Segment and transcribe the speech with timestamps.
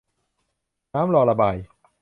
[0.93, 1.55] น้ำรอระบาย